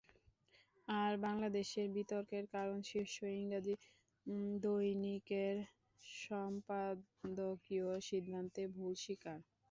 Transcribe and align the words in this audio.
আর, 0.87 1.11
বাংলাদেশের 1.25 1.87
বিতর্কের 1.97 2.45
কারণ 2.53 2.77
শীর্ষ 2.89 3.15
ইংরেজি 3.35 3.75
দৈনিকের 4.61 5.55
সম্পাদকীয় 6.21 7.79
সিদ্ধান্তে 8.09 8.61
ভুল 8.75 8.93
স্বীকার। 9.03 9.39